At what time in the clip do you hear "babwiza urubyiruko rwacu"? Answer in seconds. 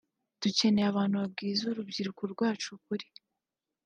1.21-2.67